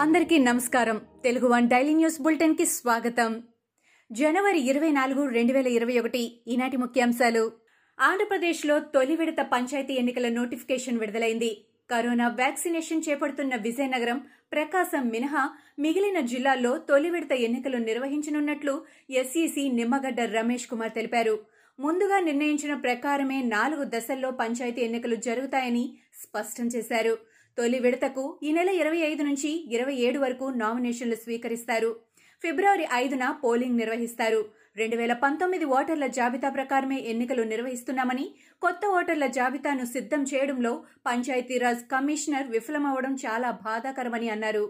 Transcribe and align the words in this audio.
అందరికీ 0.00 0.38
నమస్కారం. 0.38 1.00
Telugu 1.24 1.48
one 1.48 1.68
daily 1.68 1.94
news 1.94 2.22
బులెటిన్కి 2.22 2.66
స్వాగతం. 2.66 3.42
జనవరి 4.12 4.60
ఇరవై 4.60 4.90
నాలుగు 4.90 5.28
రెండు 5.28 5.52
వేల 5.52 5.66
ఇరవై 5.66 5.98
ఒకటి 5.98 6.40
ఈనాటి 6.48 6.76
ముఖ్యాంశాలు. 6.76 7.52
ఆంధ్రప్రదేశ్లో 8.00 8.78
తొలి 8.78 9.16
విడత 9.16 9.36
పంచాయతీ 9.52 9.94
ఎన్నికల 9.94 10.28
నోటిఫికేషన్ 10.28 10.98
విడుదలైంది. 10.98 11.64
కరోనా 11.90 12.28
వ్యాక్సినేషన్ 12.28 13.02
చేపడుతున్న 13.08 13.56
విజయనగరం 13.56 14.26
ప్రకాశం 14.52 15.08
మినహా 15.08 15.50
మిగిలిన 15.78 16.20
జిల్లాల్లో 16.20 16.78
తొలి 16.78 17.10
విడత 17.10 17.32
ఎన్నికలు 17.32 17.76
నిర్వహించనున్నట్లు 17.76 18.84
ఎస్ఈసి 19.10 19.68
నిమ్మగడ్డ 19.68 20.20
రమేష్ 20.20 20.66
కుమార్ 20.66 20.92
తెలిపారు. 20.92 21.38
ముందుగా 21.80 22.20
నిర్ణయించిన 22.20 22.74
ప్రకారమే 22.74 23.42
నాలుగు 23.42 23.84
దశల్లో 23.84 24.30
పంచాయతీ 24.30 24.82
ఎన్నికలు 24.82 25.14
జరుగుతాయని 25.14 25.92
స్పష్టం 26.14 26.66
చేశారు. 26.66 27.29
తొలి 27.58 27.78
విడతకు 27.78 28.38
ఈ 28.42 28.52
నెల 28.52 28.68
ఇరవై 28.68 28.98
ఐదు 28.98 29.22
నుంచి 29.22 29.50
ఇరవై 29.74 29.94
ఏడు 29.94 30.18
వరకు 30.18 30.44
నామినేషన్లు 30.44 31.14
స్వీకరిస్తారు. 31.14 31.90
ఫిబ్రవరి 32.42 32.86
ఐదున 32.94 33.24
పోలింగ్ 33.44 33.76
నిర్వహిస్తారు. 33.76 34.40
రెండు 34.76 34.96
వేల 34.96 35.12
పంతొమ్మిది 35.12 35.64
ఓటర్ల 35.64 36.06
జాబితా 36.06 36.48
ప్రకారమే 36.48 36.98
ఎన్నికలు 37.00 37.42
నిర్వహిస్తున్నామని 37.42 38.26
కొత్త 38.62 38.86
ఓటర్ల 38.86 39.26
జాబితాను 39.26 39.84
సిద్ధం 39.84 40.22
చేయడంలో 40.22 40.84
పంచాయతీరాజ్ 41.06 41.82
కమిషనర్ 41.90 42.48
విఫలమవడం 42.48 43.14
చాలా 43.14 43.50
బాధాకరమని 43.50 44.28
అన్నారు. 44.28 44.64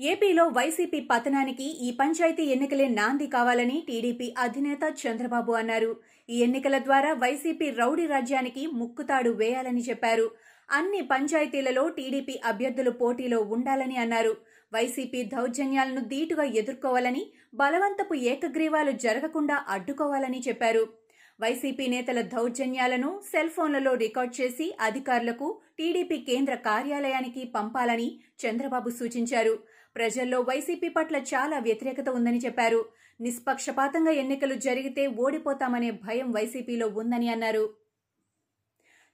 ఏపీలో 0.00 0.44
వైసీపీ 0.48 1.00
పతనానికి 1.00 1.64
ఈ 1.64 1.90
పంచాయతీ 2.00 2.42
ఎన్నికలే 2.42 2.88
నాంది 2.88 3.26
కావాలని 3.26 3.84
టీడీపీ 3.88 4.34
అధినేత 4.38 4.94
చంద్రబాబు 5.02 5.52
అన్నారు. 5.52 5.96
ఈ 6.30 6.38
ఎన్నికల 6.38 6.78
ద్వారా 6.78 7.12
వైసీపీ 7.12 7.70
రౌడీ 7.70 8.06
రాజ్యానికి 8.06 8.66
ముక్కుతాడు 8.66 9.30
వేయాలని 9.30 9.80
చెప్పారు. 9.80 10.30
అన్ని 10.70 11.00
పంచాయతీలలో 11.00 11.88
టీడీపీ 11.88 12.40
అభ్యర్థులు 12.44 12.90
పోటీలో 12.90 13.40
ఉండాలని 13.40 13.96
అన్నారు. 13.96 14.36
వైసీపీ 14.74 15.22
దౌర్జన్యాలను 15.22 16.00
ధీటుగా 16.00 16.44
ఎదుర్కోవాలని 16.44 17.26
బలవంతపు 17.54 18.14
ఏకగ్రీవాలు 18.14 18.90
జరగకుండా 18.90 19.64
అడ్డుకోవాలని 19.68 20.42
చెప్పారు. 20.48 20.88
వైసీపీ 21.40 21.86
నేతల 21.86 22.20
దౌర్జన్యాలను 22.20 23.20
సెల్ 23.32 23.50
ఫోన్లలో 23.50 23.94
రికార్డ్ 23.94 24.40
చేసి 24.40 24.76
అధికారులకు 24.80 25.60
టీడీపీ 25.78 26.18
కేంద్ర 26.18 26.54
కార్యాలయానికి 26.54 27.44
పంపాలని 27.44 28.20
చంద్రబాబు 28.46 28.90
సూచించారు. 28.90 29.58
ప్రజల్లో 29.96 30.40
వైసీపీ 30.40 30.88
పట్ల 30.88 31.16
చాలా 31.16 31.58
వ్యతిరేకత 31.58 32.08
ఉందని 32.08 32.38
చెప్పారు. 32.38 32.84
నిష్పక్షపాతంగా 33.20 34.10
ఎన్నికలు 34.10 34.54
జరిగితే 34.54 35.06
ఓడిపోతామనే 35.06 35.90
భయం 35.90 36.32
వైసీపీలో 36.32 36.86
ఉందని 36.86 37.28
అన్నారు. 37.28 37.83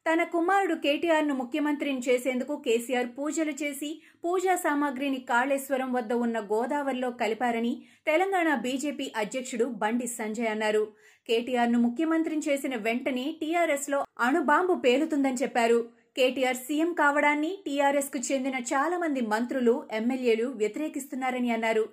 తన 0.06 0.22
కుమారుడు 0.32 0.74
కేటీఆర్ను 0.84 1.34
ముఖ్యమంత్రిని 1.40 2.02
చేసేందుకు 2.06 2.54
కేసీఆర్ 2.66 3.08
పూజలు 3.16 3.52
చేసి 3.62 3.90
పూజా 4.24 4.54
సామాగ్రిని 4.62 5.20
కాళేశ్వరం 5.30 5.90
వద్ద 5.96 6.12
ఉన్న 6.24 6.38
గోదావరిలో 6.52 7.10
కలిపారని 7.22 7.72
తెలంగాణ 8.08 8.48
బీజేపీ 8.64 9.06
అధ్యక్షుడు 9.22 9.66
బండి 9.82 10.06
సంజయ్ 10.16 10.50
అన్నారు. 10.54 10.84
కేటీఆర్ను 11.28 11.78
ముఖ్యమంత్రిని 11.78 12.44
చేసిన 12.48 12.74
వెంటనే 12.86 13.24
టీఆర్ఎస్లో 13.40 13.98
అణుబాంబు 14.26 14.76
పేలుతుందని 14.86 15.42
చెప్పారు. 15.42 15.80
కేటీఆర్ 16.16 16.60
సీఎం 16.66 16.90
కావడాన్ని 17.00 17.50
టీఆర్ఎస్కు 17.66 18.18
చెందిన 18.28 18.56
చాలా 18.72 18.96
మంది 19.02 19.20
మంత్రులు 19.34 19.74
ఎమ్మెల్యేలు 19.98 20.46
వ్యతిరేకిస్తున్నారని 20.60 21.50
అన్నారు. 21.56 21.84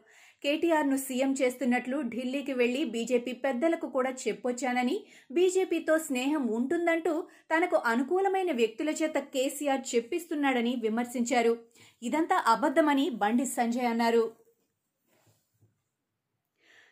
కేటీఆర్ను 0.44 0.98
సీఎం 0.98 1.32
చేస్తున్నట్లు 1.42 1.98
ఢిల్లీకి 2.14 2.54
వెళ్ళి 2.54 2.82
బీజేపీ 2.86 3.34
పెద్దలకు 3.46 3.88
కూడా 3.88 4.12
చెప్పొచ్చానని 4.24 4.98
బీజేపీతో 5.32 5.98
స్నేహం 5.98 6.44
ఉంటుందంటూ 6.48 7.14
తనకు 7.52 7.78
అనుకూలమైన 7.92 8.52
వ్యక్తుల 8.52 8.90
చేత 9.02 9.18
కేసీఆర్ 9.36 9.84
చెప్పిస్తున్నాడని 9.96 10.76
విమర్శించారు. 10.76 11.54
ఇదంతా 12.02 12.38
అబద్ధమని 12.48 13.10
బండి 13.24 13.46
సంజయ్ 13.46 13.90
అన్నారు. 13.94 14.26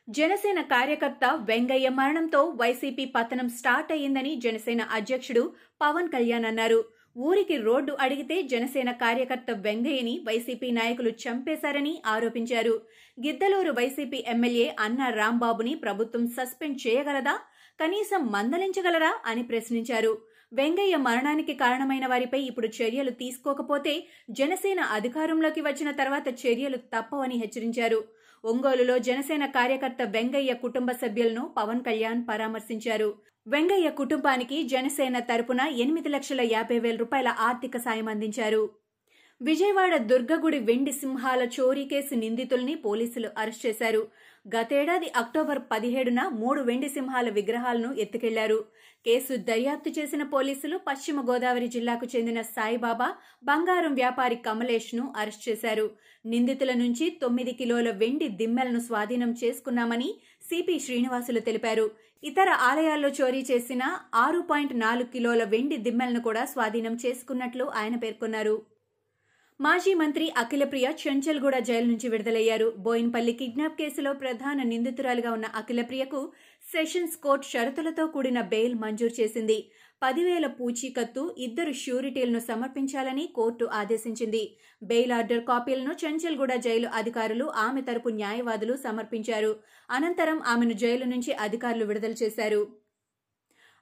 జనసేన 0.07 0.59
కార్యకర్త 0.61 1.25
వెంగయ్య 1.49 1.89
మరణంతో 1.89 2.41
వైసీపీ 2.61 3.05
పతనం 3.15 3.47
స్టార్ట్ 3.49 3.91
అయ్యిందని 3.91 4.35
జనసేన 4.35 4.81
అధ్యక్షుడు 4.97 5.43
పవన్ 5.81 6.09
కళ్యాణ్ 6.09 6.45
అన్నారు. 6.45 6.79
ఊరికి 7.17 7.57
రోడ్డు 7.57 7.97
అడిగితే 7.99 8.41
జనసేన 8.41 8.91
కార్యకర్త 8.91 9.45
వెంగయ్యని 9.51 10.21
వైసీపీ 10.27 10.71
నాయకులు 10.71 11.09
చంపేశారని 11.09 12.01
ఆరోపించారు. 12.05 12.81
గిద్దలూరు 13.25 13.71
వైసీపీ 13.71 14.23
ఎమ్మెల్యే 14.27 14.75
అన్న 14.79 15.09
రాంబాబుని 15.09 15.75
ప్రభుత్వం 15.75 16.27
సస్పెండ్ 16.27 16.87
చేయగలదా? 16.87 17.39
కనీసం 17.81 18.31
మందలించగలరా? 18.31 19.17
అని 19.25 19.43
ప్రశ్నించారు. 19.43 20.17
వెంగయ్య 20.53 20.95
మరణానికి 20.95 21.53
కారణమైన 21.53 22.07
వారిపై 22.07 22.41
ఇప్పుడు 22.41 22.67
చర్యలు 22.67 23.09
తీసుకోకపోతే 23.09 24.07
జనసేన 24.29 24.79
అధికారంలోకి 24.79 25.61
వచ్చిన 25.61 25.91
తర్వాత 25.91 26.27
చర్యలు 26.47 26.77
తప్పవని 26.77 27.35
హెచ్చరించారు. 27.35 28.03
ఒంగోలులో 28.45 28.97
జనసేన 28.97 29.45
కార్యకర్త 29.45 29.97
వెంగయ్య 30.05 30.53
కుటుంబ 30.53 30.91
సభ్యులను 30.91 31.53
పవన్ 31.57 31.81
కళ్యాణ్ 31.81 32.23
పరామర్శించారు. 32.29 33.15
వెంగయ్య 33.47 33.87
కుటుంబానికి 33.89 34.57
జనసేన 34.63 35.17
తరపున 35.19 35.61
ఎనిమిది 35.83 36.09
లక్షల 36.09 36.41
యాభై 36.51 36.77
వేల 36.79 36.95
రూపాయల 36.97 37.29
ఆర్థిక 37.39 37.77
సాయం 37.77 38.07
అందించారు. 38.07 38.61
విజయవాడ 39.41 39.97
దుర్గగుడి 39.97 40.59
వెండి 40.59 40.91
సింహాల 40.91 41.41
చోరీ 41.55 41.85
కేసు 41.85 42.15
నిందితుల్ని 42.15 42.75
పోలీసులు 42.75 43.29
అరెస్ట్ 43.37 43.65
చేశారు. 43.65 44.07
గతేడాది 44.55 45.11
అక్టోబర్ 45.15 45.59
పదిహేడున 45.71 46.21
మూడు 46.33 46.61
వెండి 46.61 46.89
సింహాల 46.89 47.29
విగ్రహాలను 47.29 47.93
ఎత్తుకెళ్ళారు. 47.93 48.57
కేసు 49.05 49.35
దర్యాప్తు 49.35 49.89
చేసిన 49.99 50.23
పోలీసులు 50.23 50.77
పశ్చిమ 50.87 51.21
గోదావరి 51.29 51.67
జిల్లాకు 51.67 52.07
చెందిన 52.15 52.41
సాయిబాబా 52.41 53.07
బంగారం 53.43 53.93
వ్యాపారి 53.93 54.35
కమలేష్ను 54.35 55.13
అరెస్ట్ 55.17 55.49
చేశారు. 55.49 55.89
నిందితుల 56.25 56.73
నుంచి 56.73 57.09
తొమ్మిది 57.21 57.51
కిలోల 57.51 57.89
వెండి 57.91 58.27
దిమ్మెలను 58.27 58.79
స్వాధీనం 58.79 59.35
చేసుకున్నామని 59.43 60.09
సిపి 60.49 60.79
శ్రీనివాసులు 60.79 61.39
తెలిపారు. 61.39 61.91
ఇతర 62.23 62.49
ఆలయాల్లో 62.69 63.09
చోరీ 63.09 63.41
చేసిన 63.51 63.83
ఆరు 64.15 64.39
పాయింట్ 64.39 64.79
నాలుగు 64.79 65.07
కిలోల 65.07 65.43
వెండి 65.43 65.77
దిమ్మెలను 65.77 66.21
కూడా 66.21 66.45
స్వాధీనం 66.45 66.97
చేసుకున్నట్లు 67.05 67.65
ఆయన 67.65 67.95
పేర్కొన్నారు. 67.95 68.74
మాజీ 69.59 69.93
మంత్రి 69.93 70.25
అఖిలప్రియ 70.37 70.87
చెంచల్గూడ 71.01 71.57
జైలు 71.59 71.85
నుంచి 71.85 72.07
విడుదలయ్యారు. 72.09 72.73
బోయిన్పల్లి 72.77 73.33
కిడ్నాప్ 73.33 73.77
కేసులో 73.77 74.13
ప్రధాన 74.13 74.63
నిందితురాలుగా 74.63 75.31
ఉన్న 75.31 75.45
అఖిలప్రియకు 75.55 76.19
సెషన్స్ 76.71 77.15
కోర్టు 77.17 77.47
షరతులతో 77.47 78.07
కూడిన 78.07 78.41
బెయిల్ 78.41 78.75
మంజూరు 78.75 79.13
చేసింది. 79.21 79.57
పదివేల 80.01 80.45
పూచీకత్తు 80.47 81.35
ఇద్దరు 81.37 81.71
ష్యూరిటీలను 81.71 82.39
సమర్పించాలని 82.39 83.27
కోర్టు 83.27 83.65
ఆదేశించింది. 83.73 84.43
బెయిల్ 84.83 85.11
ఆర్డర్ 85.11 85.43
కాపీలను 85.43 85.95
చెంచల్గూడ 86.05 86.53
జైలు 86.55 86.87
అధికారులు 86.87 87.45
ఆమె 87.45 87.81
తరపు 87.81 88.09
న్యాయవాదులు 88.09 88.75
సమర్పించారు. 88.75 89.51
అనంతరం 89.89 90.41
ఆమెను 90.45 90.73
జైలు 90.73 91.05
నుంచి 91.05 91.33
అధికారులు 91.47 91.85
విడుదల 91.85 92.15
చేశారు. 92.23 92.84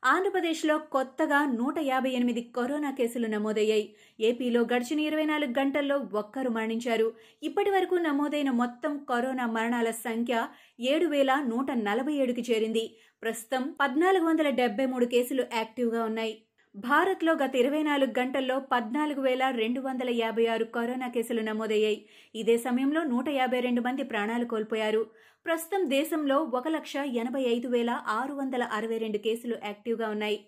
ఆంధ్రప్రదేశ్లో 0.04 0.78
కొత్తగా 0.78 1.46
నూట 1.46 1.76
యాభై 1.80 2.10
ఎనిమిది 2.10 2.42
కరోనా 2.56 2.92
కేసులు 2.92 3.28
నమోదయ్యాయి. 3.28 3.86
ఏపీలో 4.20 4.62
గడిచిన 4.62 5.00
ఇరవై 5.00 5.26
నాలుగు 5.26 5.54
గంటల్లో 5.60 5.98
ఒక్కరు 6.14 6.50
మరణించారు. 6.50 7.14
ఇప్పటి 7.44 7.70
వరకు 7.70 7.96
నమోదైన 7.96 8.52
మొత్తం 8.52 9.06
కరోనా 9.10 9.46
మరణాల 9.46 9.92
సంఖ్య 9.92 10.48
ఏడు 10.80 11.06
వేల 11.06 11.44
నూట 11.48 11.72
నలభై 11.72 12.14
ఏడుకి 12.14 12.44
చేరింది. 12.52 12.86
ప్రస్తుతం 13.24 13.76
పద్నాలుగు 13.82 14.26
వందల 14.26 14.50
డెబ్బై 14.50 14.86
మూడు 14.86 15.06
కేసులు 15.06 15.46
యాక్టివ్గా 15.54 16.04
ఉన్నాయి. 16.04 16.36
భారత్లో 16.76 17.34
గత 17.34 17.56
ఇరవై 17.56 17.84
నాలుగు 17.84 18.14
గంటల్లో 18.20 18.60
పద్నాలుగు 18.60 19.22
వేల 19.22 19.50
రెండు 19.50 19.80
వందల 19.82 20.10
యాభై 20.10 20.46
ఆరు 20.46 20.66
కరోనా 20.66 21.08
కేసులు 21.08 21.42
నమోదయ్యాయి. 21.42 22.06
ఇదే 22.36 22.56
సమయంలో 22.58 23.04
నూట 23.04 23.30
యాభై 23.30 23.60
రెండు 23.60 23.82
మంది 23.82 24.04
ప్రాణాలు 24.04 24.46
కోల్పోయారు. 24.46 25.04
ప్రస్తుతం 25.46 25.90
దేశంలో 25.90 26.38
ఒక 26.40 26.68
లక్ష 26.68 26.96
ఎనభై 26.96 27.44
ఐదు 27.44 27.68
వేల 27.68 27.92
ఆరు 28.08 28.34
వందల 28.34 28.64
అరవై 28.64 28.98
రెండు 28.98 29.18
కేసులు 29.18 29.56
యాక్టివ్గా 29.66 30.10
ఉన్నాయి. 30.10 30.40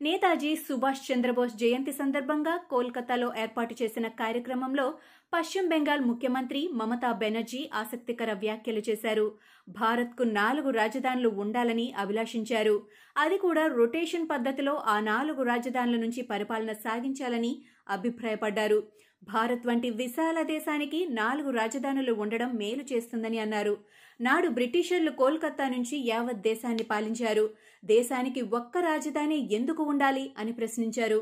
నేతాజీ 0.00 0.50
సుభాష్ 0.56 1.00
చంద్రబోస్ 1.06 1.56
జయంతి 1.56 1.92
సందర్భంగా 1.92 2.56
కోల్కతాలో 2.70 3.32
ఏర్పాటు 3.38 3.74
చేసిన 3.82 4.08
కార్యక్రమంలో 4.20 4.86
పశ్చిమ 5.32 5.68
బెంగాల్ 5.68 6.00
ముఖ్యమంత్రి 6.00 6.70
మమతా 6.72 7.12
బెనర్జీ 7.12 7.60
ఆసక్తికర 7.74 8.32
వ్యాఖ్యలు 8.32 8.82
చేశారు. 8.88 9.26
భారత్కు 9.68 10.22
నాలుగు 10.22 10.70
రాజధానులు 10.70 11.28
ఉండాలని 11.28 11.94
అభిలాషించారు. 11.98 12.76
అది 13.16 13.38
కూడా 13.38 13.66
రొటేషన్ 13.66 14.26
పద్ధతిలో 14.28 14.74
ఆ 14.86 15.00
నాలుగు 15.00 15.42
రాజధానుల 15.42 15.96
నుంచి 15.96 16.22
పరిపాలన 16.22 16.72
సాగించాలని 16.72 17.52
అభిప్రాయపడ్డారు. 17.88 18.80
భారత్ 19.22 19.66
వంటి 19.66 19.90
విశాల 19.90 20.42
దేశానికి 20.42 21.06
నాలుగు 21.12 21.50
రాజధానులు 21.50 22.12
ఉండడం 22.12 22.50
మేలు 22.54 22.84
చేస్తుందని 22.92 23.38
అన్నారు. 23.38 23.74
నాడు 24.20 24.48
బ్రిటిషర్లు 24.48 25.10
కోల్కతా 25.10 25.66
నుంచి 25.68 25.96
యావత్ 26.08 26.40
దేశాన్ని 26.40 26.82
పాలించారు. 26.82 27.44
దేశానికి 27.84 28.40
ఒక్క 28.58 28.78
రాజధాని 28.78 29.38
ఎందుకు 29.54 29.82
ఉండాలి 29.82 30.24
అని 30.38 30.52
ప్రశ్నించారు. 30.52 31.20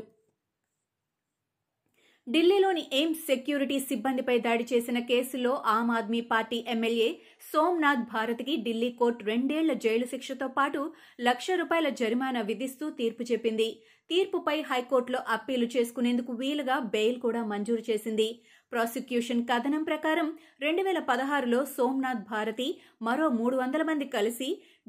ఢిల్లీలోని 2.27 2.83
ఎయిమ్స్ 2.93 3.21
సెక్యూరిటీ 3.27 3.77
సిబ్బందిపై 3.81 4.35
దాడి 4.39 4.65
చేసిన 4.73 4.99
కేసులో 5.11 5.53
ఆమ్ 5.67 5.91
ఆద్మీ 5.91 6.21
పార్టీ 6.21 6.65
ఎమ్మెల్యే 6.69 7.07
సోమ్నాథ్ 7.53 8.03
భారత్కి 8.15 8.55
ఢిల్లీ 8.57 8.91
కోర్టు 8.93 9.25
రెండేళ్ళ 9.25 9.73
జైలు 9.85 10.07
శిక్షతో 10.07 10.49
పాటు 10.49 10.81
లక్ష 11.21 11.47
రూపాయల 11.51 11.89
జరిమానా 12.01 12.41
విధిస్తూ 12.41 12.91
తీర్పు 12.91 13.23
చెప్పింది. 13.33 13.69
తీర్పుపై 14.11 14.57
హైకోర్టులో 14.71 15.19
అప్పీలు 15.35 15.67
చేసుకునేందుకు 15.75 16.33
వీలుగా 16.41 16.77
బెయిల్ 16.95 17.19
కూడా 17.25 17.41
మంజూరు 17.51 17.85
చేసింది. 17.91 18.29
ప్రాసిక్యూషన్ 18.73 19.43
కథనం 19.51 19.83
ప్రకారం 19.91 20.29
రెండు 20.65 20.83
వేల 20.87 21.01
పదహారులో 21.11 21.61
సోమ్నాథ్ 21.77 22.23
భారతి 22.33 22.69
మరో 23.03 23.27
మూడు 23.39 23.57
వందల 23.57 23.83
మంది 23.91 24.07
కలిసి 24.17 24.49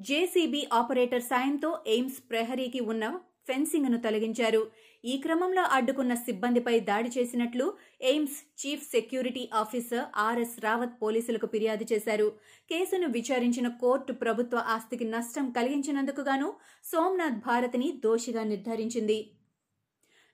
జేసీబీ 0.09 0.61
ఆపరేటర్ 0.79 1.25
సాయంతో 1.31 1.69
ఎయిమ్స్ 1.95 2.19
ప్రహరీకి 2.31 2.81
ఉన్న 2.93 3.05
ఫెన్సింగ్ను 3.49 3.99
తొలగించారు. 4.05 4.63
ఈ 5.03 5.13
క్రమంలో 5.17 5.63
అడ్డుకున్న 5.75 6.13
సిబ్బందిపై 6.25 6.73
దాడి 6.89 7.09
చేసినట్లు 7.17 7.65
AIIMS 8.01 8.37
chief 8.61 8.83
security 8.91 9.43
officer 9.61 10.05
R S 10.27 10.55
Rawat 10.65 10.95
పోలీసులకు 11.03 11.47
ఫిర్యాదు 11.47 11.85
చేశారు. 11.91 12.27
కేసును 12.71 13.07
విచారించిన 13.17 13.67
కోర్టు 13.81 14.13
ప్రభుత్వ 14.23 14.63
ఆస్తికి 14.75 15.07
నష్టం 15.15 15.47
కలిగించినందుకు 15.51 16.23
గాను 16.29 16.49
సోమ్నాథ్ 16.91 17.41
భారతిని 17.47 17.91
దోషిగా 18.05 18.43
నిర్ధారించింది. 18.43 19.19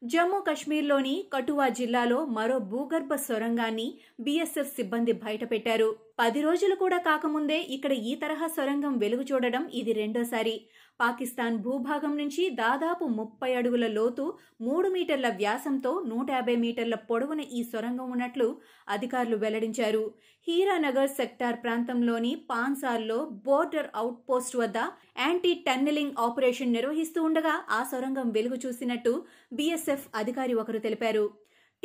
జమ్మూ 0.02 0.40
కశ్మీర్లోని 0.48 1.14
కటువా 1.34 1.68
జిల్లాలో 1.70 2.18
మరో 2.38 2.58
భూగర్భ 2.72 3.14
సొరంగాన్ని 3.28 3.86
బీఎస్ఎఫ్ 4.20 4.76
సిబ్బంది 4.76 5.14
బయటపెట్టారు. 5.24 5.88
పది 6.20 6.42
రోజులు 6.42 6.76
కూడా 6.76 6.98
కాకముందే 6.98 7.60
ఇక్కడ 7.76 7.94
ఈ 8.10 8.16
తరహా 8.16 8.48
సొరంగం 8.48 8.94
వెలుగు 8.98 9.26
చూడడం 9.32 9.64
ఇది 9.74 9.94
రెండోసారి. 9.94 10.56
పాకిస్తాన్ 11.00 11.56
భూభాగం 11.58 12.14
నుంచి 12.18 12.44
దాదాపు 12.60 13.06
ముప్పై 13.18 13.50
అడుగుల 13.56 13.86
లోతు 13.88 14.26
మూడు 14.62 14.88
మీటర్ల 14.90 15.30
వ్యాసంతో 15.42 15.92
నూట 16.08 16.28
యాభై 16.32 16.56
మీటర్ల 16.56 16.96
పొడవున 17.10 17.42
ఈ 17.58 17.62
సొరంగం 17.64 18.08
ఉన్నట్లు 18.12 18.48
అధికారులు 18.90 19.38
వెల్లడించారు. 19.38 20.04
హీరానగర్ 20.48 21.12
సెక్టార్ 21.20 21.58
ప్రాంతంలోని 21.64 22.34
పాన్సార్లో 22.52 23.20
బోర్డర్ 23.48 23.90
అవుట్ 23.96 24.22
పోస్ట్ 24.30 24.56
వద్ద 24.56 24.78
యాంటీ 25.20 25.54
టన్నెలింగ్ 25.68 26.18
ఆపరేషన్ 26.28 26.76
నిర్వహిస్తూ 26.78 27.22
ఉండగా 27.24 27.56
ఆ 27.70 27.82
సొరంగం 27.84 28.30
వెలుగు 28.32 28.60
చూసినట్టు 28.66 29.14
బీఎస్ఎఫ్ 29.54 30.08
అధికారి 30.16 30.56
ఒకరు 30.64 30.78
తెలిపారు. 30.78 31.26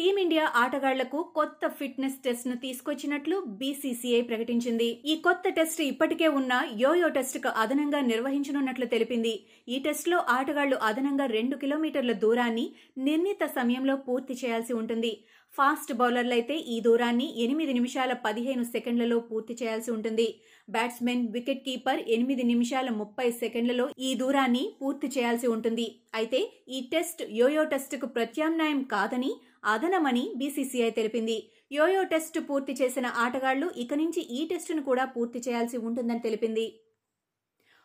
టీమిండియా 0.00 0.44
ఆటగాళ్ళకు 0.60 1.18
కొత్త 1.38 1.68
ఫిట్నెస్ 1.78 2.14
టెస్ట్ను 2.26 2.54
తీసుకొచ్చినట్లు 2.62 3.36
బీసీసీఐ 3.58 4.20
ప్రకటించింది. 4.30 4.86
ఈ 5.12 5.14
కొత్త 5.26 5.48
టెస్ట్ 5.58 5.80
ఇప్పటికే 5.88 6.28
ఉన్న 6.38 6.52
యోయో 6.82 7.08
టెస్ట్కు 7.16 7.50
అదనంగా 7.62 8.00
నిర్వహించనున్నట్లు 8.12 8.86
తెలిపింది. 8.94 9.34
ఈ 9.74 9.78
టెస్ట్లో 9.86 10.20
ఆటగాళ్ళు 10.36 10.78
అదనంగా 10.88 11.26
రెండు 11.36 11.58
కిలోమీటర్ల 11.64 12.14
దూరాన్ని 12.24 12.66
నిర్ణీత 13.08 13.44
సమయంలో 13.58 13.96
పూర్తి 14.06 14.36
చేయాల్సి 14.42 14.74
ఉంటుంది. 14.80 15.12
ఫాస్ట్ 15.54 15.92
బౌలర్లైతే 16.00 16.56
ఈ 16.74 16.78
దూరాన్ని 16.86 17.26
ఎనిమిది 17.44 17.72
నిమిషాల 17.78 18.12
పదిహేను 18.26 18.64
సెకండ్లలో 18.74 19.18
పూర్తి 19.30 19.54
చేయాల్సి 19.60 19.90
ఉంటుంది. 19.96 20.28
బ్యాట్స్మెన్ 20.74 21.22
వికెట్ 21.34 21.62
కీపర్ 21.66 22.00
ఎనిమిది 22.14 22.44
నిమిషాల 22.52 22.88
ముప్పై 23.00 23.28
సెకండ్లలో 23.42 23.86
ఈ 24.08 24.10
దూరాన్ని 24.22 24.64
పూర్తి 24.80 25.08
చేయాల్సి 25.14 25.48
ఉంటుంది. 25.54 25.86
అయితే 26.18 26.40
ఈ 26.76 26.80
టెస్ట్ 26.92 27.22
యోయో 27.40 27.64
టెస్టుకు 27.72 28.08
ప్రత్యామ్నాయం 28.18 28.82
కాదని 28.94 29.32
అదనమని 29.72 30.24
బీసీసీఐ 30.40 30.90
తెలిపింది. 30.98 31.38
యోయో 31.78 32.02
టెస్ట్ 32.12 32.38
పూర్తి 32.48 32.72
చేసిన 32.80 33.06
ఆటగాళ్ళు 33.24 33.66
ఇక 33.82 33.94
నుంచి 34.02 34.20
ఈ 34.38 34.40
టెస్టును 34.52 34.82
కూడా 34.90 35.04
పూర్తి 35.16 35.40
చేయాల్సి 35.46 35.78
ఉంటుందని 35.88 36.22
తెలిపింది. 36.26 36.66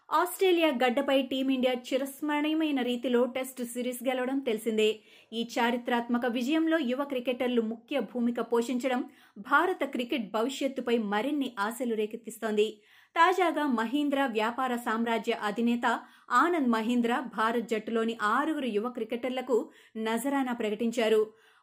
ఆస్ట్రేలియా 0.10 0.68
గడ్డపై 0.68 1.22
టీమిండియా 1.22 1.74
చిరస్మరణీయమైన 1.88 2.82
రీతిలో 2.82 3.26
టెస్ట్ 3.26 3.62
సిరీస్ 3.66 4.02
గెలవడం 4.08 4.40
తెలిసిందే. 4.40 5.00
ఈ 5.34 5.50
చారిత్రాత్మక 5.56 6.26
విజయంలో 6.26 6.78
యువ 6.78 7.04
క్రికెటర్లు 7.04 7.62
ముఖ్య 7.62 8.00
భూమిక 8.00 8.42
పోషించడం 8.42 9.02
భారత 9.38 9.84
క్రికెట్ 9.84 10.28
భవిష్యత్తుపై 10.32 10.98
మరిన్ని 10.98 11.50
ఆశలు 11.60 11.96
రేకెత్తిస్తోంది. 11.96 12.68
తాజాగా 13.16 13.66
మహీంద్రా 13.68 14.26
వ్యాపార 14.26 14.76
సామ్రాజ్య 14.76 15.34
అధినేత 15.34 16.00
ఆనంద్ 16.32 16.70
మహీంద్రా 16.70 17.20
భారత్ 17.20 17.70
జట్టులోని 17.70 18.18
ఆరుగురు 18.22 18.66
యువ 18.66 18.90
క్రికెటర్లకు 18.90 19.58
నజరానా 19.98 20.54
ప్రకటించారు. 20.54 21.22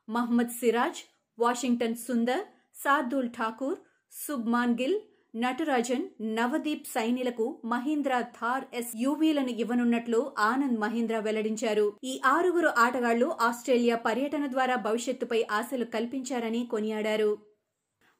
మహ్మద్ 0.09 0.55
సిరాజ్ 0.61 1.03
వాషింగ్టన్ 1.39 2.01
సుందర్ 2.07 2.45
సార్దూల్ 2.75 3.31
ఠాకూర్ 3.31 3.79
సుబ్మాన్ 4.13 4.77
గిల్ 4.81 4.99
నటరాజన్ 5.35 6.03
నవదీప్ 6.21 6.87
సైనిలకు 6.87 7.45
మహీంద్రా 7.65 8.21
థార్ 8.21 8.65
ఎస్ 8.75 8.91
యూవీలను 8.97 9.53
ఇవ్వనున్నట్లు 9.63 10.33
ఆనంద్ 10.39 10.79
మహీంద్రా 10.79 11.19
వెల్లడించారు. 11.19 11.87
ఈ 12.05 12.21
ఆరుగురు 12.25 12.71
ఆటగాళ్ళు 12.79 13.29
ఆస్ట్రేలియా 13.41 13.97
పర్యటన 13.97 14.47
ద్వారా 14.47 14.77
భవిష్యత్తుపై 14.77 15.41
ఆశలు 15.51 15.85
కల్పించారని 15.85 16.67
కొనియాడారు. 16.67 17.31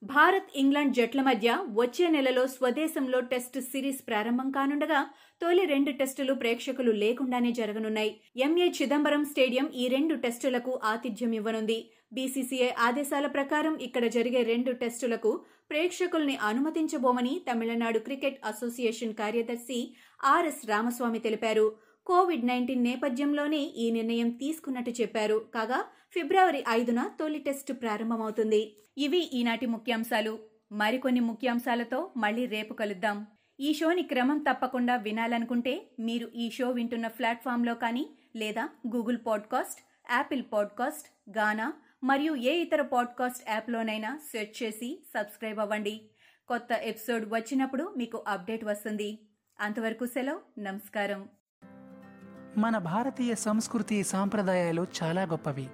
భారత్ 0.03 0.49
ఇంగ్లాండ్ 0.61 0.95
జట్ల 0.95 1.21
మధ్య 1.27 1.49
వచ్చే 1.81 2.07
నెలలో 2.15 2.45
స్వదేశంలో 2.55 3.19
టెస్ట్ 3.33 3.59
సిరీస్ 3.69 4.01
ప్రారంభం 4.09 4.49
కానుండగా 4.57 5.01
తొలి 5.43 5.65
రెండు 5.73 5.91
టెస్టులు 6.01 6.33
ప్రేక్షకులు 6.41 6.93
లేకుండానే 7.03 7.51
జరగనున్నాయి. 7.59 8.11
ఎంఏ 8.47 8.67
చిదంబరం 8.79 9.23
స్టేడియం 9.25 9.69
ఈ 9.83 9.85
రెండు 9.95 10.15
టెస్టులకు 10.25 10.73
ఆతిథ్యం 10.93 11.33
ఇవ్వనుంది. 11.39 11.79
బీసీసీఐ 12.17 12.71
ఆదేశాల 12.87 13.27
ప్రకారం 13.37 13.77
ఇక్కడ 13.87 14.05
జరిగే 14.17 14.43
రెండు 14.53 14.73
టెస్టులకు 14.83 15.33
ప్రేక్షకుల్ని 15.71 16.37
అనుమతించబోమని 16.51 17.37
తమిళనాడు 17.49 18.03
క్రికెట్ 18.09 18.43
అసోసియేషన్ 18.53 19.19
కార్యదర్శి 19.23 19.81
ఆర్ఎస్ 20.35 20.63
రామస్వామి 20.73 21.23
తెలిపారు. 21.29 21.67
కోవిడ్ 22.07 22.47
నైన్టీన్ 22.47 22.87
నేపథ్యంలోనే 22.91 23.65
ఈ 23.83 23.89
నిర్ణయం 23.97 24.31
తీసుకున్నట్టు 24.43 24.93
చెప్పారు. 25.01 25.39
కాగా 25.57 25.81
ఫిబ్రవరి 26.15 26.65
ఐదున 26.69 27.11
తొలి 27.21 27.39
టెస్టు 27.39 27.73
ప్రారంభమవుతుంది. 27.73 28.77
ఇవి 28.99 29.19
ఈనాటి 29.19 29.67
ముఖ్యాంశాలు. 29.67 30.39
మరికొన్ని 30.73 31.21
ముఖ్యాంశాలతో 31.21 32.11
మళ్ళీ 32.17 32.47
రేపు 32.47 32.75
కలుద్దాం. 32.75 33.27
ఈ 33.61 33.75
షోని 33.75 34.03
క్రమం 34.03 34.39
తప్పకుండా 34.39 34.97
వినాలనుకుంటే 34.97 35.91
మీరు 36.01 36.29
ఈ 36.35 36.51
షో 36.51 36.71
వింటున్న 36.71 37.07
ప్లాట్ఫామ్లో 37.07 37.75
కానీ 37.75 38.11
లేదా 38.37 38.69
Google 38.95 39.19
podcast 39.27 39.81
Apple 40.13 40.43
podcast 40.53 41.39
Gaana 41.39 41.73
మరియు 42.05 42.35
ఏ 42.35 42.53
ఇతర 42.53 42.83
పాడ్కాస్ట్ 42.83 43.51
యాప్లోనైనా 43.51 44.19
సెర్చ్ 44.33 44.63
చేసి 44.63 45.07
సబ్స్క్రైబ్ 45.15 45.59
అవ్వండి. 45.59 46.11
కొత్త 46.49 46.69
ఎపిసోడ్ 46.73 47.25
వచ్చినప్పుడు 47.29 47.95
మీకు 47.97 48.25
అప్డేట్ 48.29 48.65
వస్తుంది. 48.65 49.19
అంతవరకు 49.61 50.07
సెలవు. 50.07 50.61
నమస్కారం. 50.61 51.29
మన 52.59 52.79
భారతీయ 52.79 53.35
సంస్కృతి 53.35 54.05
సాంప్రదాయాలు 54.05 54.87
చాలా 55.03 55.23
గొప్పవి. 55.23 55.67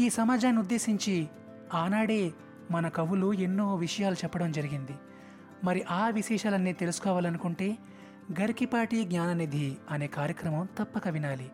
ఈ 0.00 0.10
సమాజాన్ని 0.10 0.60
ఉద్దేశించి 0.60 1.28
ఆనాడే 1.74 2.32
మన 2.70 2.88
కవులు 2.88 3.32
ఎన్నో 3.32 3.74
విషయాలు 3.74 4.14
చెప్పడం 4.14 4.52
జరిగింది. 4.52 4.92
మరి 5.64 5.82
ఆ 5.82 6.08
విశేషాలన్నీ 6.08 6.72
తెలుసుకోవాలనుకుంటే 6.72 7.78
గరికిపాటి 8.40 9.04
జ్ఞాననిధి 9.04 9.76
అనే 9.90 10.06
కార్యక్రమం 10.06 10.68
తప్పక 10.78 11.08
వినాలి. 11.08 11.50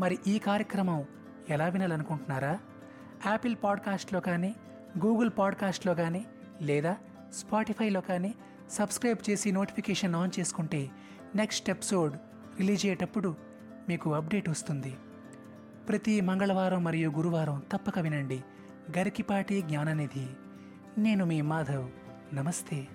మరి 0.00 0.18
ఈ 0.26 0.38
కార్యక్రమం 0.38 1.04
ఎలా 1.48 1.68
వినాలనుకుంటున్నారా? 1.68 2.58
యాపిల్ 3.26 3.56
పాడ్కాస్ట్లో 3.64 4.20
కానీ 4.20 4.54
గూగుల్ 5.04 5.30
పాడ్కాస్ట్లో 5.38 5.94
కానీ 5.94 6.24
లేదా 6.62 6.96
స్పాటిఫైలో 7.32 8.00
కానీ 8.00 8.34
సబ్స్క్రైబ్ 8.70 9.30
చేసి 9.30 9.52
నోటిఫికేషన్ 9.52 10.14
ఆన్ 10.14 10.30
చేసుకుంటే 10.40 10.90
నెక్స్ట్ 11.34 11.70
ఎపిసోడ్ 11.70 12.14
రిలీజ్ 12.58 12.86
అయ్యేటప్పుడు 12.86 13.36
మీకు 13.88 14.14
అప్డేట్ 14.14 14.48
వస్తుంది. 14.48 14.96
ప్రతి 15.88 16.20
మంగళవారం 16.20 16.84
మరియు 16.84 17.10
గురువారం 17.10 17.62
తప్పక 17.72 17.98
వినండి. 17.98 18.40
గరికిపాటి 18.98 19.62
జ్ఞాననిధి. 19.62 20.26
నేను 20.98 21.24
మీ 21.24 21.40
మాధవ్. 21.40 21.90
నమస్తే. 22.34 22.88